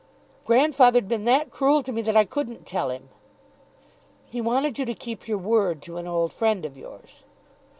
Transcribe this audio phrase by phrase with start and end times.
[0.45, 3.09] "Grandfather 'd been that cruel to me that I couldn't tell him."
[4.25, 7.23] "He wanted you to keep your word to an old friend of yours."